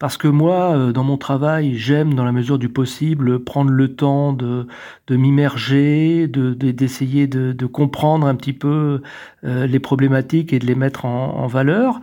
Parce 0.04 0.18
que 0.18 0.28
moi, 0.28 0.76
euh, 0.76 0.92
dans 0.92 1.02
mon 1.02 1.16
travail, 1.16 1.78
j'aime 1.78 2.12
dans 2.12 2.26
la 2.26 2.32
mesure 2.32 2.58
du 2.58 2.68
possible 2.68 3.42
prendre 3.42 3.70
le 3.70 3.96
temps 3.96 4.34
de, 4.34 4.66
m'immerger, 5.08 6.28
d'essayer 6.28 7.26
de, 7.26 7.40
de, 7.40 7.52
de, 7.54 7.66
comprendre 7.66 8.26
un 8.26 8.34
petit 8.34 8.52
peu 8.52 9.00
euh, 9.44 9.66
les 9.66 9.78
problématiques 9.78 10.52
et 10.52 10.58
de 10.58 10.66
les 10.66 10.74
mettre 10.74 11.06
en 11.06 11.38
en, 11.38 11.46
valeur. 11.46 12.00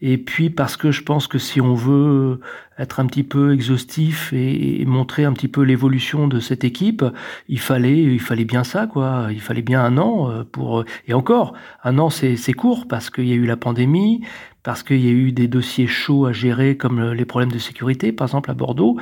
Et 0.00 0.18
puis 0.18 0.50
parce 0.50 0.76
que 0.76 0.90
je 0.90 1.04
pense 1.04 1.28
que 1.28 1.38
si 1.38 1.60
on 1.60 1.74
veut 1.74 2.40
être 2.78 3.00
un 3.00 3.06
petit 3.06 3.22
peu 3.22 3.52
exhaustif 3.52 4.32
et, 4.32 4.84
montrer 4.84 5.24
un 5.24 5.32
petit 5.32 5.48
peu 5.48 5.62
l'évolution 5.62 6.28
de 6.28 6.40
cette 6.40 6.64
équipe, 6.64 7.04
il 7.48 7.60
fallait, 7.60 7.96
il 7.96 8.20
fallait 8.20 8.44
bien 8.44 8.64
ça, 8.64 8.86
quoi. 8.86 9.28
Il 9.30 9.40
fallait 9.40 9.62
bien 9.62 9.82
un 9.84 9.98
an 9.98 10.30
euh, 10.30 10.44
pour. 10.44 10.84
Et 11.06 11.14
encore, 11.14 11.54
un 11.84 11.98
an 11.98 12.10
c'est 12.10 12.52
court 12.54 12.86
parce 12.88 13.10
qu'il 13.10 13.26
y 13.26 13.32
a 13.32 13.36
eu 13.36 13.46
la 13.46 13.56
pandémie, 13.56 14.22
parce 14.66 14.82
qu'il 14.82 14.98
y 14.98 15.08
a 15.08 15.12
eu 15.12 15.30
des 15.30 15.46
dossiers 15.46 15.86
chauds 15.86 16.26
à 16.26 16.32
gérer 16.32 16.76
comme 16.76 17.12
les 17.12 17.24
problèmes 17.24 17.52
de 17.52 17.58
sécurité, 17.58 18.10
par 18.10 18.26
exemple 18.26 18.50
à 18.50 18.54
Bordeaux. 18.54 18.96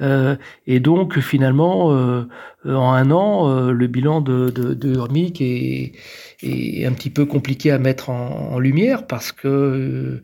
Euh, 0.00 0.36
et 0.68 0.78
donc 0.78 1.18
finalement, 1.18 1.90
euh, 1.90 2.22
en 2.64 2.92
un 2.92 3.10
an, 3.10 3.70
le 3.70 3.86
bilan 3.86 4.20
de, 4.20 4.50
de, 4.50 4.74
de 4.74 4.94
Urmic 4.94 5.40
est, 5.40 5.92
est, 6.42 6.84
un 6.84 6.92
petit 6.92 7.10
peu 7.10 7.24
compliqué 7.24 7.70
à 7.70 7.78
mettre 7.78 8.10
en, 8.10 8.52
en 8.52 8.58
lumière 8.58 9.06
parce 9.06 9.32
que 9.32 10.20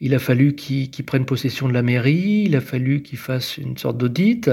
il 0.00 0.14
a 0.14 0.18
fallu 0.18 0.54
qu'il 0.54 0.90
qu 0.90 1.02
prenne 1.02 1.24
possession 1.24 1.68
de 1.68 1.72
la 1.72 1.82
mairie, 1.82 2.44
il 2.46 2.56
a 2.56 2.60
fallu 2.60 3.02
qu'il 3.02 3.18
fasse 3.18 3.56
une 3.56 3.76
sorte 3.78 3.96
d'audit 3.96 4.50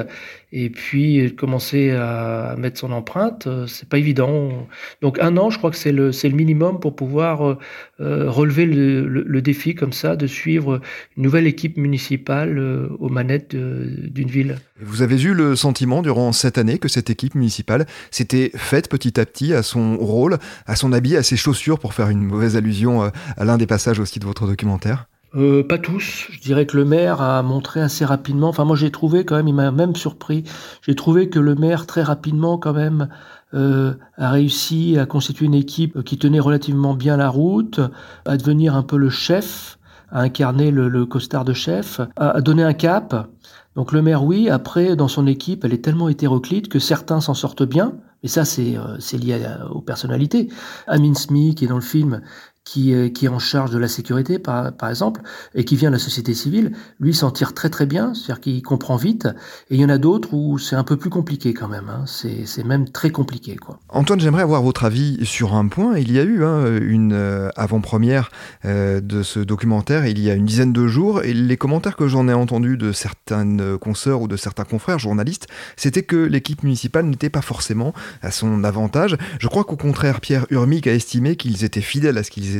et 0.57 0.69
puis 0.69 1.35
commencer 1.35 1.91
à 1.91 2.55
mettre 2.57 2.79
son 2.79 2.93
empreinte, 2.93 3.45
euh, 3.47 3.67
c'est 3.67 3.89
pas 3.89 3.97
évident. 3.97 4.67
Donc 5.01 5.19
un 5.19 5.35
an, 5.35 5.49
je 5.49 5.57
crois 5.57 5.69
que 5.69 5.75
c'est 5.75 5.91
le, 5.91 6.11
le 6.11 6.29
minimum 6.29 6.79
pour 6.79 6.95
pouvoir 6.95 7.45
euh, 7.45 7.57
euh, 7.99 8.29
relever 8.31 8.65
le, 8.65 9.05
le, 9.05 9.41
défi 9.41 9.75
comme 9.75 9.91
ça, 9.91 10.15
de 10.15 10.27
suivre 10.27 10.79
une 11.17 11.23
nouvelle 11.23 11.45
équipe 11.45 11.75
municipale 11.75 12.57
aux 12.99 13.09
manettes 13.09 13.53
d'une 13.53 14.29
ville. 14.29 14.55
Vous 14.81 15.01
avez 15.01 15.21
eu 15.21 15.33
le 15.33 15.55
sentiment 15.55 16.01
durant 16.01 16.33
cette 16.33 16.57
année 16.57 16.79
que 16.79 16.89
cette 16.89 17.09
équipe 17.09 17.33
municipale 17.33 17.85
s'était 18.11 18.51
faite 18.55 18.89
petit 18.89 19.17
à 19.21 19.25
petit 19.25 19.53
à 19.53 19.63
son 19.63 19.95
rôle, 19.95 20.37
à 20.65 20.75
son 20.75 20.91
habit, 20.91 21.15
à 21.15 21.23
ses 21.23 21.37
chaussures, 21.37 21.79
pour 21.79 21.93
faire 21.93 22.09
une 22.09 22.21
mauvaise 22.21 22.57
allusion 22.57 23.03
à 23.37 23.45
l'un 23.45 23.57
des 23.57 23.67
passages 23.67 24.01
aussi 24.01 24.19
de 24.19 24.25
votre 24.25 24.45
documentaire? 24.45 25.05
Euh, 25.35 25.63
pas 25.63 25.77
tous. 25.77 26.27
Je 26.29 26.41
dirais 26.41 26.65
que 26.65 26.75
le 26.75 26.83
maire 26.83 27.21
a 27.21 27.41
montré 27.41 27.79
assez 27.79 28.03
rapidement. 28.03 28.49
Enfin, 28.49 28.65
moi, 28.65 28.75
j'ai 28.75 28.91
trouvé 28.91 29.23
quand 29.23 29.37
même, 29.37 29.47
il 29.47 29.55
m'a 29.55 29.71
même 29.71 29.95
surpris. 29.95 30.43
J'ai 30.81 30.95
trouvé 30.95 31.29
que 31.29 31.39
le 31.39 31.55
maire 31.55 31.85
très 31.85 32.03
rapidement 32.03 32.57
quand 32.57 32.73
même 32.73 33.07
a 33.53 34.31
réussi 34.31 34.97
à 34.99 35.05
constituer 35.05 35.45
une 35.45 35.53
équipe 35.53 36.03
qui 36.03 36.17
tenait 36.17 36.41
relativement 36.41 36.93
bien 36.93 37.15
la 37.15 37.29
route, 37.29 37.79
à 38.25 38.35
devenir 38.35 38.75
un 38.75 38.83
peu 38.83 38.97
le 38.97 39.09
chef, 39.09 39.77
à 40.11 40.21
incarner 40.21 40.71
le, 40.71 41.05
costard 41.05 41.45
de 41.45 41.53
chef, 41.53 42.01
à, 42.17 42.41
donner 42.41 42.63
un 42.63 42.73
cap. 42.73 43.29
Donc 43.75 43.91
le 43.91 44.01
maire, 44.01 44.23
oui, 44.23 44.49
après, 44.49 44.95
dans 44.95 45.07
son 45.07 45.27
équipe, 45.27 45.65
elle 45.65 45.73
est 45.73 45.83
tellement 45.83 46.07
hétéroclite 46.07 46.69
que 46.69 46.79
certains 46.79 47.19
s'en 47.19 47.33
sortent 47.33 47.67
bien, 47.67 47.97
et 48.23 48.27
ça, 48.27 48.45
c'est 48.45 49.17
lié 49.17 49.45
aux 49.69 49.81
personnalités. 49.81 50.49
Amin 50.87 51.13
Smith, 51.13 51.57
qui 51.57 51.65
est 51.65 51.67
dans 51.67 51.75
le 51.75 51.81
film, 51.81 52.21
qui 52.65 52.93
est, 52.93 53.11
qui 53.11 53.25
est 53.25 53.29
en 53.29 53.39
charge 53.39 53.71
de 53.71 53.77
la 53.77 53.87
sécurité, 53.87 54.39
par, 54.39 54.73
par 54.73 54.89
exemple, 54.89 55.21
et 55.53 55.63
qui 55.65 55.75
vient 55.75 55.89
de 55.89 55.95
la 55.95 55.99
société 55.99 56.33
civile, 56.33 56.71
lui 56.99 57.13
s'en 57.13 57.31
tire 57.31 57.53
très 57.53 57.69
très 57.69 57.85
bien, 57.85 58.13
c'est-à-dire 58.13 58.41
qu'il 58.41 58.61
comprend 58.63 58.97
vite. 58.97 59.27
Et 59.69 59.75
il 59.75 59.81
y 59.81 59.85
en 59.85 59.89
a 59.89 59.97
d'autres 59.97 60.33
où 60.33 60.57
c'est 60.57 60.75
un 60.75 60.83
peu 60.83 60.97
plus 60.97 61.09
compliqué 61.09 61.53
quand 61.53 61.67
même. 61.67 61.89
Hein. 61.89 62.05
C'est 62.05 62.63
même 62.63 62.89
très 62.89 63.11
compliqué. 63.11 63.55
Quoi. 63.55 63.79
Antoine, 63.89 64.19
j'aimerais 64.19 64.43
avoir 64.43 64.61
votre 64.61 64.83
avis 64.83 65.25
sur 65.25 65.53
un 65.53 65.67
point. 65.67 65.97
Il 65.97 66.11
y 66.11 66.19
a 66.19 66.23
eu 66.23 66.43
hein, 66.43 66.65
une 66.81 67.13
euh, 67.13 67.49
avant-première 67.55 68.31
euh, 68.65 68.99
de 68.99 69.23
ce 69.23 69.39
documentaire 69.39 69.85
il 70.05 70.19
y 70.19 70.29
a 70.29 70.33
une 70.33 70.45
dizaine 70.45 70.73
de 70.73 70.87
jours, 70.87 71.23
et 71.23 71.33
les 71.33 71.57
commentaires 71.57 71.95
que 71.95 72.07
j'en 72.07 72.27
ai 72.27 72.33
entendus 72.33 72.77
de 72.77 72.91
certaines 72.91 73.77
consoeurs 73.77 74.21
ou 74.21 74.27
de 74.27 74.37
certains 74.37 74.63
confrères 74.63 74.99
journalistes, 74.99 75.47
c'était 75.75 76.03
que 76.03 76.15
l'équipe 76.15 76.63
municipale 76.63 77.05
n'était 77.05 77.29
pas 77.29 77.41
forcément 77.41 77.93
à 78.21 78.31
son 78.31 78.63
avantage. 78.63 79.17
Je 79.39 79.47
crois 79.47 79.63
qu'au 79.63 79.75
contraire, 79.75 80.21
Pierre 80.21 80.45
Urmic 80.49 80.87
a 80.87 80.93
estimé 80.93 81.35
qu'ils 81.35 81.63
étaient 81.63 81.81
fidèles 81.81 82.17
à 82.17 82.23
ce 82.23 82.31
qu'ils 82.31 82.54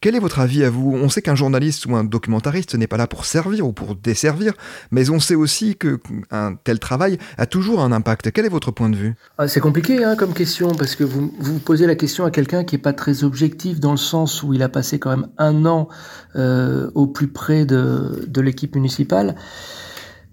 quel 0.00 0.14
est 0.14 0.18
votre 0.18 0.40
avis 0.40 0.64
à 0.64 0.70
vous? 0.70 0.92
On 0.94 1.08
sait 1.08 1.22
qu'un 1.22 1.34
journaliste 1.34 1.86
ou 1.86 1.96
un 1.96 2.04
documentariste 2.04 2.74
n'est 2.74 2.86
pas 2.86 2.96
là 2.96 3.06
pour 3.06 3.24
servir 3.24 3.66
ou 3.66 3.72
pour 3.72 3.94
desservir, 3.94 4.52
mais 4.90 5.10
on 5.10 5.20
sait 5.20 5.34
aussi 5.34 5.76
qu'un 5.76 6.54
tel 6.64 6.78
travail 6.78 7.18
a 7.38 7.46
toujours 7.46 7.80
un 7.80 7.92
impact. 7.92 8.30
Quel 8.32 8.46
est 8.46 8.50
votre 8.50 8.70
point 8.70 8.88
de 8.88 8.96
vue? 8.96 9.14
Ah, 9.38 9.48
C'est 9.48 9.60
compliqué 9.60 10.04
hein, 10.04 10.16
comme 10.16 10.32
question, 10.32 10.74
parce 10.74 10.96
que 10.96 11.04
vous, 11.04 11.32
vous 11.38 11.58
posez 11.58 11.86
la 11.86 11.94
question 11.94 12.24
à 12.24 12.30
quelqu'un 12.30 12.64
qui 12.64 12.74
n'est 12.74 12.82
pas 12.82 12.92
très 12.92 13.24
objectif 13.24 13.80
dans 13.80 13.92
le 13.92 13.96
sens 13.96 14.42
où 14.42 14.52
il 14.54 14.62
a 14.62 14.68
passé 14.68 14.98
quand 14.98 15.10
même 15.10 15.28
un 15.38 15.64
an 15.66 15.88
euh, 16.36 16.90
au 16.94 17.06
plus 17.06 17.28
près 17.28 17.64
de, 17.64 18.40
l'équipe 18.40 18.74
municipale. 18.74 19.36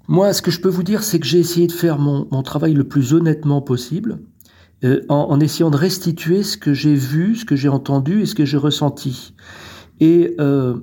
Moi, 0.08 0.32
ce 0.32 0.42
que 0.42 0.52
je 0.52 0.62
peux 0.62 0.70
vous 0.70 0.84
dire, 0.84 1.04
c'est 1.04 1.20
que 1.20 1.26
j'ai 1.26 1.40
essayé 1.40 1.68
de 1.68 1.74
faire 1.74 2.00
mon 2.00 2.42
travail 2.44 2.74
le 2.74 2.86
plus 2.86 3.14
honnêtement 3.14 3.62
possible. 3.62 4.20
Euh, 4.84 5.02
en, 5.10 5.40
essayant 5.40 5.72
de 5.72 5.78
restituer 5.78 6.44
ce 6.44 6.56
que 6.56 6.74
j'ai 6.74 6.94
vu, 6.94 7.36
ce 7.36 7.46
que 7.46 7.56
j'ai 7.56 7.70
entendu 7.70 8.22
et 8.22 8.26
ce 8.28 8.36
que 8.36 8.46
j'ai 8.46 8.58
ressenti. 8.58 9.34
Et 10.00 10.36
euh, 10.40 10.76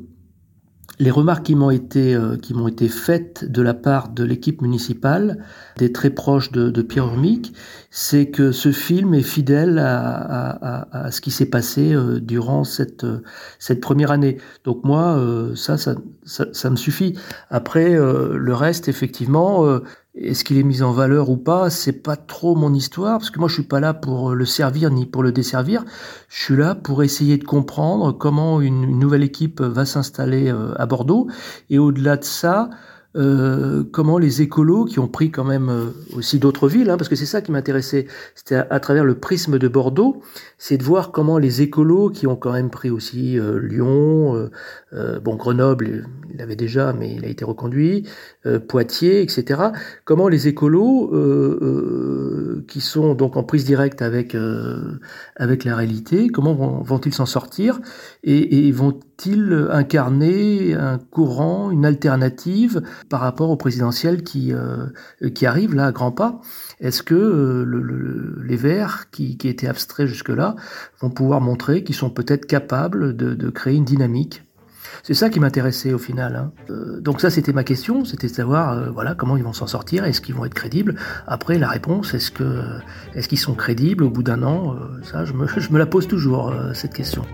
les 0.99 1.11
remarques 1.11 1.47
qui 1.47 1.55
m'ont 1.55 1.71
été 1.71 2.15
euh, 2.15 2.37
qui 2.37 2.55
m'ont 2.55 2.69
été 2.69 2.89
faites 2.89 3.45
de 3.51 3.63
la 3.63 3.75
part 3.75 4.09
de 4.09 4.23
l'équipe 4.25 4.63
municipale, 4.63 5.45
des 5.77 5.93
très 5.93 6.11
proches 6.11 6.53
de, 6.53 6.71
de 6.71 6.83
Pierre 6.83 7.07
Urmic, 7.07 7.53
c'est 7.91 8.31
que 8.31 8.53
ce 8.53 8.71
film 8.71 9.15
est 9.15 9.23
fidèle 9.23 9.79
à, 9.79 10.51
à, 10.51 11.07
à 11.07 11.11
ce 11.11 11.21
qui 11.21 11.31
s'est 11.31 11.47
passé 11.47 11.93
euh, 11.93 12.21
durant 12.21 12.65
cette 12.65 13.07
cette 13.59 13.81
première 13.81 14.11
année. 14.11 14.39
Donc 14.65 14.85
moi, 14.85 15.17
euh, 15.17 15.55
ça, 15.57 15.77
ça, 15.79 15.97
ça, 16.25 16.47
ça, 16.53 16.71
me 16.71 16.77
suffit. 16.77 17.19
Après, 17.51 17.95
le 17.95 18.55
reste, 18.55 18.89
effectivement. 18.89 19.81
Est-ce 20.17 20.45
qu'il 20.45 20.59
est 20.59 20.63
mis 20.63 20.83
en 20.83 20.93
valeur 20.93 21.29
ou 21.29 21.37
pas? 21.37 21.71
C'est 21.71 22.05
pas 22.05 22.15
trop 22.15 22.55
mon 22.55 22.73
histoire 22.73 23.19
parce 23.19 23.31
que 23.31 23.41
moi 23.41 23.49
je 23.49 23.55
suis 23.55 23.65
pas 23.65 23.81
là 23.81 23.95
pour 23.95 24.33
le 24.33 24.45
servir 24.45 24.91
ni 24.91 25.07
pour 25.07 25.25
le 25.25 25.33
desservir. 25.33 25.85
Je 26.29 26.45
suis 26.45 26.57
là 26.57 26.77
pour 26.77 27.03
essayer 27.03 27.37
de 27.37 27.43
comprendre 27.43 28.13
comment 28.13 28.61
une, 28.61 28.97
nouvelle 29.01 29.25
équipe 29.25 29.61
va 29.61 29.85
s'installer 29.85 30.53
euh, 30.53 30.73
à 30.77 30.87
Bordeaux 30.87 31.27
et 31.69 31.81
au-delà 31.81 32.17
de 32.17 32.23
ça, 32.23 32.71
euh, 33.17 33.85
comment 33.93 34.19
les 34.19 34.43
écolos, 34.43 34.87
qui 34.87 34.99
ont 34.99 35.07
pris 35.07 35.31
quand 35.31 35.45
même 35.45 35.69
euh, 35.69 35.87
aussi 36.17 36.41
d'autres 36.41 36.69
villes, 36.69 36.91
hein, 36.91 36.97
parce 36.97 37.09
que 37.09 37.15
c'est 37.15 37.27
ça 37.27 37.43
qui 37.43 37.53
m'intéressait, 37.53 38.09
c'était 38.35 38.57
à, 38.57 38.81
travers 38.81 39.05
le 39.05 39.15
prisme 39.15 39.57
de 39.57 39.69
Bordeaux, 39.69 40.21
c'est 40.59 40.79
de 40.79 40.83
voir 40.83 41.13
comment 41.13 41.39
les 41.39 41.63
écolos, 41.63 42.11
qui 42.11 42.27
ont 42.27 42.35
quand 42.35 42.53
même 42.53 42.71
pris 42.71 42.91
aussi 42.91 43.39
euh, 43.39 43.61
Lyon, 43.61 44.51
bon 45.23 45.35
Grenoble, 45.37 46.07
il 46.33 46.39
l'avait 46.39 46.57
déjà, 46.57 46.93
mais 46.93 47.15
il 47.15 47.25
a 47.25 47.29
été 47.29 47.45
reconduit, 47.45 48.07
Poitiers, 48.69 49.23
etc., 49.23 49.61
comment 50.05 50.29
les 50.29 50.47
écolos, 50.47 51.11
qui 52.69 52.81
sont 52.81 53.15
donc 53.15 53.37
en 53.37 53.43
prise 53.43 53.65
directe 53.65 54.03
avec, 54.03 54.37
avec 55.37 55.65
la 55.65 55.77
réalité, 55.77 56.29
comment 56.29 56.55
vont-ils 56.83 57.13
s'en 57.13 57.27
sortir 57.27 57.81
et, 58.23 58.69
et 58.69 58.73
vont-ils 58.73 59.69
incarner 59.71 60.75
un 60.75 60.99
courant, 60.99 61.71
une 61.71 61.85
alternative 61.85 62.83
par 63.09 63.21
rapport 63.21 63.51
au 63.51 63.57
présidentiel 63.57 64.23
qui, 64.23 64.53
euh, 64.53 64.87
qui 65.35 65.47
arrive 65.47 65.75
là 65.75 65.87
à 65.87 65.93
grands 65.93 66.13
pas 66.13 66.41
Est-ce 66.81 67.03
que 67.03 67.15
euh, 67.15 67.65
le, 67.65 68.43
les 68.43 68.57
Verts, 68.57 69.11
qui, 69.11 69.37
qui 69.37 69.49
étaient 69.49 69.69
abstraits 69.69 70.07
jusque-là, 70.07 70.57
vont 71.01 71.11
pouvoir 71.11 71.41
montrer 71.41 71.85
qu'ils 71.85 71.95
sont 71.95 72.11
peut-être 72.11 72.47
capables 72.47 73.17
de, 73.17 73.35
de, 73.35 73.51
créer 73.51 73.77
une 73.77 73.85
dynamique? 73.85 74.45
C'est 75.03 75.15
ça 75.15 75.29
qui 75.29 75.41
m'intéressait 75.41 75.93
au 75.93 75.99
final. 75.99 76.37
Hein. 76.37 76.53
Euh, 76.71 77.01
donc 77.01 77.21
ça, 77.21 77.31
c'était 77.31 77.53
ma 77.53 77.65
question, 77.65 78.05
c'était 78.05 78.29
de 78.29 78.33
savoir, 78.33 78.93
voilà, 78.93 79.15
comment 79.15 79.37
ils 79.37 79.45
vont 79.45 79.53
s'en 79.53 79.67
sortir, 79.67 80.05
est-ce 80.05 80.21
qu'ils 80.21 80.35
vont 80.35 80.45
être 80.45 80.55
crédibles? 80.55 80.97
Après, 81.27 81.59
la 81.59 81.69
réponse, 81.69 82.15
est-ce 82.15 82.31
que, 82.31 82.63
est-ce 83.15 83.29
qu'ils 83.29 83.39
sont 83.39 83.55
crédibles 83.55 84.05
au 84.05 84.11
bout 84.11 84.23
d'un 84.23 84.43
an? 84.43 84.77
Ça, 85.03 85.25
je 85.25 85.33
me, 85.33 85.47
je 85.57 85.71
me 85.71 85.79
la 85.79 85.87
pose 85.87 86.07
toujours 86.07 86.55
cette 86.75 86.95
question. 86.95 87.25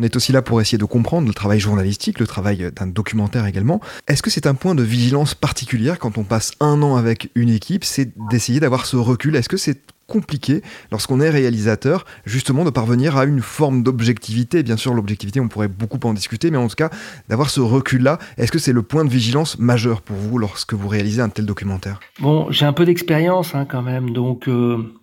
On 0.00 0.02
est 0.02 0.16
aussi 0.16 0.32
là 0.32 0.40
pour 0.40 0.62
essayer 0.62 0.78
de 0.78 0.86
comprendre 0.86 1.28
le 1.28 1.34
travail 1.34 1.60
journalistique, 1.60 2.20
le 2.20 2.26
travail 2.26 2.72
d'un 2.74 2.86
documentaire 2.86 3.44
également. 3.44 3.82
Est-ce 4.08 4.22
que 4.22 4.30
c'est 4.30 4.46
un 4.46 4.54
point 4.54 4.74
de 4.74 4.82
vigilance 4.82 5.34
particulière 5.34 5.98
quand 5.98 6.16
on 6.16 6.24
passe 6.24 6.52
un 6.58 6.80
an 6.80 6.96
avec 6.96 7.30
une 7.34 7.50
équipe, 7.50 7.84
c'est 7.84 8.08
d'essayer 8.30 8.60
d'avoir 8.60 8.86
ce 8.86 8.96
recul? 8.96 9.36
Est-ce 9.36 9.50
que 9.50 9.58
c'est 9.58 9.78
compliqué 10.06 10.62
lorsqu'on 10.90 11.20
est 11.20 11.28
réalisateur, 11.28 12.06
justement 12.24 12.64
de 12.64 12.70
parvenir 12.70 13.18
à 13.18 13.26
une 13.26 13.42
forme 13.42 13.82
d'objectivité? 13.82 14.62
Bien 14.62 14.78
sûr, 14.78 14.94
l'objectivité, 14.94 15.38
on 15.38 15.48
pourrait 15.48 15.68
beaucoup 15.68 16.00
en 16.04 16.14
discuter, 16.14 16.50
mais 16.50 16.56
en 16.56 16.68
tout 16.68 16.76
cas, 16.76 16.88
d'avoir 17.28 17.50
ce 17.50 17.60
recul-là, 17.60 18.18
est-ce 18.38 18.50
que 18.50 18.58
c'est 18.58 18.72
le 18.72 18.80
point 18.80 19.04
de 19.04 19.10
vigilance 19.10 19.58
majeur 19.58 20.00
pour 20.00 20.16
vous 20.16 20.38
lorsque 20.38 20.72
vous 20.72 20.88
réalisez 20.88 21.20
un 21.20 21.28
tel 21.28 21.44
documentaire? 21.44 22.00
Bon, 22.20 22.50
j'ai 22.50 22.64
un 22.64 22.72
peu 22.72 22.86
d'expérience 22.86 23.54
hein, 23.54 23.66
quand 23.66 23.82
même, 23.82 24.14
donc 24.14 24.48
euh, 24.48 24.94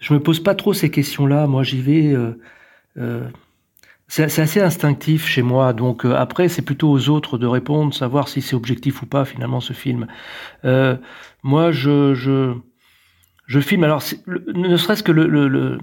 je 0.00 0.14
me 0.14 0.18
pose 0.18 0.42
pas 0.42 0.54
trop 0.54 0.72
ces 0.72 0.90
questions-là. 0.90 1.46
Moi, 1.46 1.62
j'y 1.62 1.82
vais. 1.82 2.06
Euh, 2.14 2.40
euh, 2.96 3.28
c'est 4.06 4.22
assez 4.40 4.60
instinctif 4.60 5.26
chez 5.26 5.42
moi, 5.42 5.72
donc 5.72 6.04
euh, 6.04 6.14
après 6.14 6.48
c'est 6.48 6.62
plutôt 6.62 6.90
aux 6.90 7.08
autres 7.08 7.38
de 7.38 7.46
répondre, 7.46 7.94
savoir 7.94 8.28
si 8.28 8.42
c'est 8.42 8.54
objectif 8.54 9.02
ou 9.02 9.06
pas 9.06 9.24
finalement 9.24 9.60
ce 9.60 9.72
film. 9.72 10.06
Euh, 10.64 10.96
moi 11.42 11.72
je, 11.72 12.14
je, 12.14 12.54
je 13.46 13.60
filme, 13.60 13.84
alors 13.84 14.02
ne 14.26 14.76
serait-ce 14.76 15.02
que 15.02 15.12
le, 15.12 15.26
le, 15.26 15.48
le, 15.48 15.78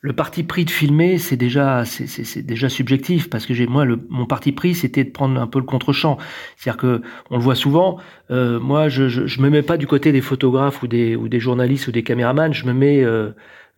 le, 0.00 0.12
parti 0.12 0.42
pris 0.42 0.64
de 0.64 0.70
filmer, 0.70 1.18
c'est 1.18 1.36
déjà 1.36 1.84
c'est 1.84 2.42
déjà 2.42 2.68
subjectif 2.68 3.30
parce 3.30 3.46
que 3.46 3.54
j'ai 3.54 3.66
moi 3.68 3.84
le, 3.84 4.04
mon 4.10 4.26
parti 4.26 4.50
pris 4.52 4.74
c'était 4.74 5.04
de 5.04 5.10
prendre 5.10 5.40
un 5.40 5.46
peu 5.46 5.60
le 5.60 5.64
contre-champ, 5.64 6.18
c'est-à-dire 6.56 6.80
que 6.80 7.02
on 7.30 7.36
le 7.36 7.42
voit 7.42 7.54
souvent. 7.54 7.98
Euh, 8.30 8.58
moi 8.58 8.88
je, 8.88 9.08
je, 9.08 9.26
je 9.26 9.40
me 9.40 9.48
mets 9.48 9.62
pas 9.62 9.76
du 9.76 9.86
côté 9.86 10.10
des 10.10 10.20
photographes 10.22 10.82
ou 10.82 10.88
des 10.88 11.14
ou 11.14 11.28
des 11.28 11.40
journalistes 11.40 11.86
ou 11.86 11.92
des 11.92 12.02
caméramans, 12.02 12.52
je 12.52 12.66
me 12.66 12.72
mets 12.72 13.02
euh, 13.04 13.30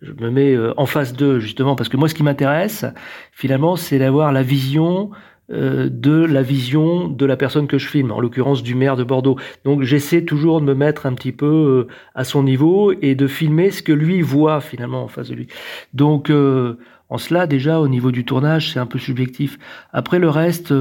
je 0.03 0.13
me 0.13 0.31
mets 0.31 0.55
euh, 0.55 0.75
en 0.77 0.87
face 0.87 1.13
d'eux 1.13 1.39
justement 1.39 1.75
parce 1.75 1.89
que 1.89 1.97
moi 1.97 2.09
ce 2.09 2.15
qui 2.15 2.23
m'intéresse 2.23 2.85
finalement 3.33 3.77
c'est 3.77 3.99
d'avoir 3.99 4.33
la 4.33 4.43
vision 4.43 5.11
euh, 5.51 5.89
de 5.91 6.25
la 6.25 6.43
vision 6.43 7.09
de 7.09 7.25
la 7.25 7.37
personne 7.37 7.69
que 7.69 7.79
je 7.79 7.87
filme, 7.87 8.11
en 8.11 8.21
l'occurrence 8.21 8.65
du 8.65 8.75
maire 8.75 8.97
de 8.97 9.05
Bordeaux. 9.05 9.39
Donc 9.65 9.83
j'essaie 9.83 10.25
toujours 10.25 10.61
de 10.61 10.67
me 10.67 10.75
mettre 10.75 11.07
un 11.07 11.15
petit 11.15 11.31
peu 11.31 11.87
euh, 11.89 11.95
à 12.17 12.25
son 12.25 12.43
niveau 12.43 12.93
et 13.01 13.15
de 13.15 13.29
filmer 13.29 13.71
ce 13.71 13.81
que 13.83 13.93
lui 13.93 14.23
voit 14.23 14.61
finalement 14.61 15.05
en 15.05 15.09
face 15.09 15.29
de 15.29 15.35
lui. 15.35 15.47
Donc 15.95 16.31
en 16.31 17.19
cela 17.19 17.47
déjà 17.47 17.81
au 17.81 17.87
niveau 17.87 18.11
du 18.11 18.25
tournage 18.25 18.73
c'est 18.73 18.81
un 18.81 18.87
peu 18.87 18.99
subjectif. 18.99 19.59
Après 19.93 20.19
le 20.19 20.29
reste, 20.29 20.75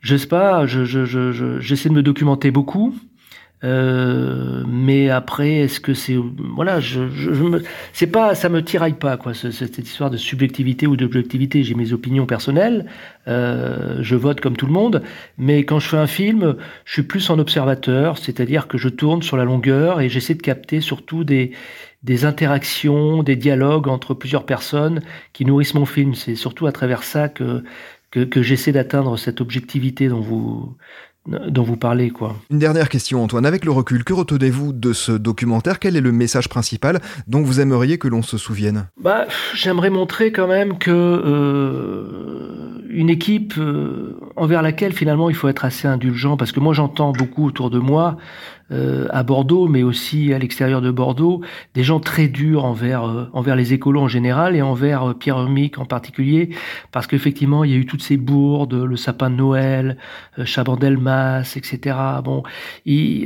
je 0.00 0.16
sais 0.16 0.28
pas, 0.28 0.66
j'essaie 0.66 1.04
je, 1.04 1.60
je, 1.60 1.88
de 1.88 1.94
me 1.94 2.02
documenter 2.02 2.50
beaucoup. 2.50 2.94
Euh, 3.64 4.62
mais 4.66 5.08
après, 5.08 5.50
est-ce 5.60 5.80
que 5.80 5.94
c'est 5.94 6.16
voilà, 6.54 6.78
je, 6.78 7.08
je, 7.08 7.30
me, 7.30 7.62
c'est 7.94 8.06
pas, 8.06 8.34
ça 8.34 8.50
me 8.50 8.62
tiraille 8.62 8.98
pas 8.98 9.16
quoi, 9.16 9.32
cette 9.32 9.78
histoire 9.78 10.10
de 10.10 10.18
subjectivité 10.18 10.86
ou 10.86 10.96
d'objectivité. 10.96 11.62
J'ai 11.62 11.74
mes 11.74 11.92
opinions 11.94 12.26
personnelles, 12.26 12.86
euh, 13.28 13.96
je 14.00 14.14
vote 14.14 14.40
comme 14.40 14.56
tout 14.56 14.66
le 14.66 14.72
monde, 14.72 15.02
mais 15.38 15.64
quand 15.64 15.78
je 15.78 15.88
fais 15.88 15.96
un 15.96 16.06
film, 16.06 16.56
je 16.84 16.92
suis 16.92 17.02
plus 17.02 17.30
en 17.30 17.38
observateur, 17.38 18.18
c'est-à-dire 18.18 18.68
que 18.68 18.76
je 18.76 18.90
tourne 18.90 19.22
sur 19.22 19.38
la 19.38 19.44
longueur 19.44 20.00
et 20.02 20.10
j'essaie 20.10 20.34
de 20.34 20.42
capter 20.42 20.80
surtout 20.80 21.24
des 21.24 21.52
des 22.02 22.24
interactions, 22.24 23.22
des 23.24 23.36
dialogues 23.36 23.88
entre 23.88 24.14
plusieurs 24.14 24.46
personnes 24.46 25.00
qui 25.32 25.44
nourrissent 25.44 25.74
mon 25.74 25.86
film. 25.86 26.14
C'est 26.14 26.36
surtout 26.36 26.66
à 26.66 26.72
travers 26.72 27.02
ça 27.02 27.28
que 27.28 27.64
que, 28.10 28.20
que 28.20 28.42
j'essaie 28.42 28.72
d'atteindre 28.72 29.16
cette 29.18 29.40
objectivité 29.40 30.08
dont 30.08 30.20
vous 30.20 30.76
dont 31.26 31.62
vous 31.62 31.76
parlez. 31.76 32.10
Quoi. 32.10 32.36
Une 32.50 32.58
dernière 32.58 32.88
question, 32.88 33.22
Antoine. 33.22 33.46
Avec 33.46 33.64
le 33.64 33.70
recul, 33.70 34.04
que 34.04 34.12
retenez-vous 34.12 34.72
de 34.72 34.92
ce 34.92 35.12
documentaire? 35.12 35.78
Quel 35.78 35.96
est 35.96 36.00
le 36.00 36.12
message 36.12 36.48
principal 36.48 37.00
dont 37.26 37.42
vous 37.42 37.60
aimeriez 37.60 37.98
que 37.98 38.08
l'on 38.08 38.22
se 38.22 38.38
souvienne? 38.38 38.88
Bah, 39.00 39.26
J'aimerais 39.54 39.90
montrer 39.90 40.32
quand 40.32 40.46
même 40.46 40.78
que 40.78 40.90
euh, 40.90 42.82
une 42.88 43.10
équipe 43.10 43.54
euh, 43.58 44.18
envers 44.36 44.62
laquelle 44.62 44.92
finalement 44.92 45.28
il 45.28 45.36
faut 45.36 45.48
être 45.48 45.64
assez 45.64 45.88
indulgent, 45.88 46.36
parce 46.36 46.52
que 46.52 46.60
moi 46.60 46.74
j'entends 46.74 47.12
beaucoup 47.12 47.46
autour 47.46 47.70
de 47.70 47.78
moi 47.78 48.16
euh, 48.72 49.06
à 49.10 49.22
Bordeaux, 49.22 49.68
mais 49.68 49.84
aussi 49.84 50.34
à 50.34 50.40
l'extérieur 50.40 50.80
de 50.80 50.90
Bordeaux, 50.90 51.40
des 51.74 51.84
gens 51.84 52.00
très 52.00 52.26
durs 52.26 52.64
envers 52.64 53.04
euh, 53.04 53.30
envers 53.32 53.54
les 53.54 53.72
écolos 53.72 54.00
en 54.00 54.08
général 54.08 54.56
et 54.56 54.62
envers 54.62 55.10
euh, 55.10 55.14
Pierre 55.14 55.38
Hermic 55.38 55.78
en 55.78 55.84
particulier, 55.84 56.50
parce 56.90 57.06
qu'effectivement 57.06 57.62
il 57.62 57.70
y 57.70 57.74
a 57.74 57.76
eu 57.76 57.86
toutes 57.86 58.02
ces 58.02 58.16
bourdes, 58.16 58.74
le 58.74 58.96
sapin 58.96 59.30
de 59.30 59.36
Noël, 59.36 59.98
Chabandelmas, 60.44 61.54
etc. 61.54 61.96
Bon, 62.24 62.42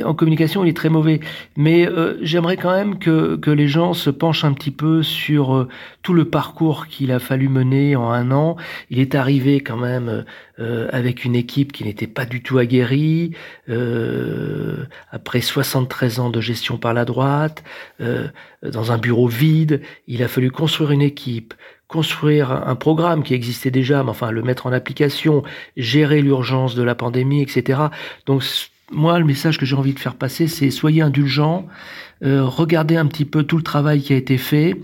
en 0.05 0.15
communication 0.15 0.63
il 0.63 0.69
est 0.69 0.77
très 0.77 0.91
mauvais, 0.91 1.21
mais 1.57 1.89
j'aimerais 2.21 2.59
quand 2.59 2.73
même 2.73 2.99
que 2.99 3.37
que 3.37 3.51
les 3.51 3.67
gens 3.67 3.95
se 3.95 4.11
penchent 4.11 4.45
un 4.45 4.53
petit 4.53 4.71
peu 4.71 5.03
sur 5.03 5.67
tout 6.03 6.13
le 6.13 6.27
parcours 6.27 6.87
qu'il 6.87 7.13
a 7.13 7.19
fallu 7.19 7.49
mener 7.49 7.97
en 7.97 8.11
un 8.11 8.31
an. 8.31 8.57
Il 8.91 8.99
est 8.99 9.15
arrivé 9.15 9.61
quand 9.61 9.79
même 9.79 10.25
euh, 10.61 10.89
avec 10.93 11.25
une 11.25 11.37
équipe 11.37 11.73
qui 11.73 11.85
n'était 11.85 12.07
pas 12.07 12.27
du 12.27 12.43
tout 12.43 12.59
aguerrie, 12.59 13.33
euh, 13.69 14.85
après 15.11 15.41
73 15.41 16.21
ans 16.21 16.31
de 16.31 16.41
gestion 16.41 16.77
par 16.77 16.93
la 16.93 17.05
droite, 17.05 17.65
euh, 18.01 18.29
dans 18.63 18.93
un 18.93 18.99
bureau 18.99 19.27
vide, 19.27 19.81
il 20.07 20.23
a 20.23 20.29
fallu 20.29 20.51
construire 20.51 20.91
une 20.91 21.03
équipe, 21.03 21.55
construire 21.89 22.51
un 22.53 22.77
programme 22.77 23.23
qui 23.23 23.35
existait 23.35 23.71
déjà, 23.71 24.03
mais 24.03 24.11
enfin 24.11 24.31
le 24.31 24.43
mettre 24.43 24.67
en 24.67 24.73
application, 24.73 25.45
gérer 25.77 26.21
l'urgence 26.21 26.75
de 26.75 26.83
la 26.83 26.95
pandémie, 26.95 27.43
etc. 27.43 27.81
Donc 28.27 28.43
moi, 28.91 29.19
le 29.19 29.25
message 29.25 29.57
que 29.57 29.65
j'ai 29.65 29.77
envie 29.77 29.95
de 29.95 29.99
faire 29.99 30.17
passer, 30.17 30.47
c'est 30.47 30.71
soyez 30.71 31.01
indulgents, 31.01 31.67
euh, 32.23 32.45
regardez 32.45 32.97
un 32.97 33.07
petit 33.07 33.25
peu 33.25 33.45
tout 33.45 33.57
le 33.57 33.63
travail 33.63 34.03
qui 34.03 34.13
a 34.13 34.17
été 34.17 34.37
fait, 34.37 34.77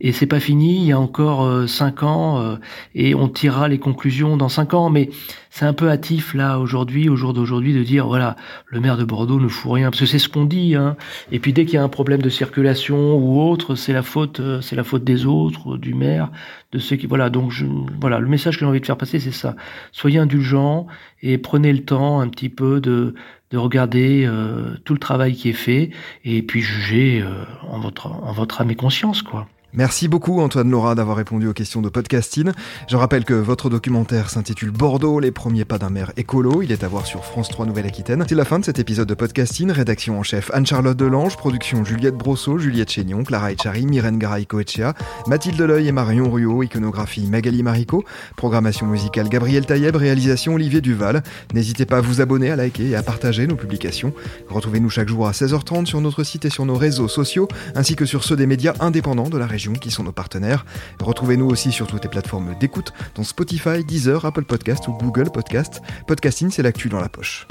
et 0.00 0.12
c'est 0.12 0.26
pas 0.26 0.40
fini. 0.40 0.76
Il 0.76 0.84
y 0.84 0.92
a 0.92 1.00
encore 1.00 1.44
euh, 1.44 1.66
cinq 1.66 2.02
ans, 2.02 2.38
euh, 2.40 2.56
et 2.94 3.14
on 3.14 3.28
tirera 3.28 3.68
les 3.68 3.78
conclusions 3.78 4.36
dans 4.36 4.50
cinq 4.50 4.74
ans. 4.74 4.90
Mais 4.90 5.08
c'est 5.50 5.64
un 5.64 5.72
peu 5.72 5.88
hâtif 5.90 6.34
là 6.34 6.58
aujourd'hui, 6.58 7.08
au 7.08 7.16
jour 7.16 7.32
d'aujourd'hui, 7.32 7.72
de 7.72 7.82
dire 7.82 8.06
voilà, 8.06 8.36
le 8.66 8.80
maire 8.80 8.98
de 8.98 9.04
Bordeaux 9.04 9.40
ne 9.40 9.48
fout 9.48 9.72
rien, 9.72 9.90
parce 9.90 10.00
que 10.00 10.06
c'est 10.06 10.18
ce 10.18 10.28
qu'on 10.28 10.44
dit. 10.44 10.74
Hein. 10.74 10.96
Et 11.30 11.38
puis 11.38 11.52
dès 11.52 11.64
qu'il 11.64 11.74
y 11.74 11.78
a 11.78 11.82
un 11.82 11.88
problème 11.88 12.20
de 12.20 12.28
circulation 12.28 13.16
ou 13.16 13.40
autre, 13.40 13.74
c'est 13.74 13.92
la 13.94 14.02
faute, 14.02 14.40
c'est 14.60 14.76
la 14.76 14.84
faute 14.84 15.04
des 15.04 15.24
autres, 15.24 15.78
du 15.78 15.94
maire, 15.94 16.30
de 16.72 16.78
ceux 16.78 16.96
qui 16.96 17.06
voilà. 17.06 17.30
Donc 17.30 17.52
je, 17.52 17.64
voilà, 18.00 18.18
le 18.18 18.28
message 18.28 18.56
que 18.56 18.60
j'ai 18.60 18.66
envie 18.66 18.80
de 18.80 18.86
faire 18.86 18.98
passer, 18.98 19.18
c'est 19.18 19.32
ça. 19.32 19.56
Soyez 19.92 20.18
indulgents 20.18 20.86
et 21.22 21.38
prenez 21.38 21.72
le 21.72 21.84
temps 21.84 22.20
un 22.20 22.28
petit 22.28 22.50
peu 22.50 22.80
de 22.80 23.14
de 23.52 23.58
regarder 23.58 24.24
euh, 24.26 24.74
tout 24.84 24.94
le 24.94 24.98
travail 24.98 25.34
qui 25.34 25.50
est 25.50 25.52
fait 25.52 25.90
et 26.24 26.42
puis 26.42 26.62
euh, 26.90 27.44
en, 27.68 27.78
votre, 27.78 28.06
en 28.06 28.32
votre 28.32 28.60
âme 28.60 28.70
et 28.70 28.76
conscience, 28.76 29.22
quoi. 29.22 29.46
Merci 29.74 30.06
beaucoup 30.06 30.38
Antoine 30.42 30.70
Laura 30.70 30.94
d'avoir 30.94 31.16
répondu 31.16 31.48
aux 31.48 31.54
questions 31.54 31.80
de 31.80 31.88
podcasting. 31.88 32.50
Je 32.90 32.96
rappelle 32.98 33.24
que 33.24 33.32
votre 33.32 33.70
documentaire 33.70 34.28
s'intitule 34.28 34.70
Bordeaux, 34.70 35.18
les 35.18 35.30
premiers 35.30 35.64
pas 35.64 35.78
d'un 35.78 35.88
maire 35.88 36.12
écolo. 36.18 36.60
Il 36.60 36.72
est 36.72 36.84
à 36.84 36.88
voir 36.88 37.06
sur 37.06 37.24
France 37.24 37.48
3 37.48 37.64
Nouvelle-Aquitaine. 37.64 38.22
C'est 38.28 38.34
la 38.34 38.44
fin 38.44 38.58
de 38.58 38.66
cet 38.66 38.78
épisode 38.78 39.08
de 39.08 39.14
podcasting. 39.14 39.70
Rédaction 39.70 40.18
en 40.18 40.22
chef 40.22 40.50
Anne-Charlotte 40.52 40.98
Delange, 40.98 41.38
production 41.38 41.86
Juliette 41.86 42.16
Brosseau, 42.16 42.58
Juliette 42.58 42.90
Chénion, 42.90 43.24
Clara 43.24 43.50
Echari, 43.50 43.86
Myrène 43.86 44.18
Garay-Coetchea, 44.18 44.92
Mathilde 45.26 45.62
Leuil 45.62 45.88
et 45.88 45.92
Marion 45.92 46.30
Ruot, 46.30 46.64
iconographie 46.64 47.26
Magali 47.26 47.62
Marico, 47.62 48.04
programmation 48.36 48.86
musicale 48.86 49.30
Gabriel 49.30 49.64
Taïeb, 49.64 49.96
réalisation 49.96 50.52
Olivier 50.52 50.82
Duval. 50.82 51.22
N'hésitez 51.54 51.86
pas 51.86 51.96
à 51.96 52.00
vous 52.02 52.20
abonner, 52.20 52.50
à 52.50 52.56
liker 52.56 52.90
et 52.90 52.94
à 52.94 53.02
partager 53.02 53.46
nos 53.46 53.56
publications. 53.56 54.12
Retrouvez-nous 54.50 54.90
chaque 54.90 55.08
jour 55.08 55.26
à 55.26 55.32
16h30 55.32 55.86
sur 55.86 56.02
notre 56.02 56.24
site 56.24 56.44
et 56.44 56.50
sur 56.50 56.66
nos 56.66 56.76
réseaux 56.76 57.08
sociaux, 57.08 57.48
ainsi 57.74 57.96
que 57.96 58.04
sur 58.04 58.22
ceux 58.22 58.36
des 58.36 58.46
médias 58.46 58.74
indépendants 58.80 59.30
de 59.30 59.38
la 59.38 59.46
qui 59.70 59.90
sont 59.90 60.02
nos 60.02 60.12
partenaires. 60.12 60.64
Retrouvez-nous 61.00 61.46
aussi 61.46 61.72
sur 61.72 61.86
toutes 61.86 62.04
les 62.04 62.10
plateformes 62.10 62.54
d'écoute, 62.58 62.92
dont 63.14 63.24
Spotify, 63.24 63.84
Deezer, 63.84 64.24
Apple 64.24 64.44
Podcast 64.44 64.88
ou 64.88 64.92
Google 64.92 65.30
Podcast. 65.30 65.80
Podcasting, 66.06 66.50
c'est 66.50 66.62
l'actu 66.62 66.88
dans 66.88 67.00
la 67.00 67.08
poche. 67.08 67.46